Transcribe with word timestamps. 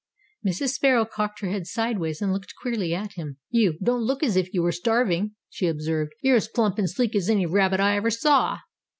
Mrs. 0.43 0.69
Sparrow 0.69 1.05
cocked 1.05 1.41
her 1.41 1.49
head 1.49 1.67
sideways 1.67 2.23
and 2.23 2.33
looked 2.33 2.55
queerly 2.59 2.91
at 2.91 3.11
him. 3.13 3.37
"You 3.51 3.77
don't 3.83 4.01
look 4.01 4.23
as 4.23 4.35
if 4.35 4.51
you 4.51 4.63
were 4.63 4.71
starving," 4.71 5.35
she 5.47 5.67
observed. 5.67 6.13
"You're 6.23 6.37
as 6.37 6.47
plump 6.47 6.79
and 6.79 6.89
sleek 6.89 7.15
as 7.15 7.29
any 7.29 7.45
rabbit 7.45 7.79
I 7.79 7.95
ever 7.97 8.09
saw." 8.09 8.57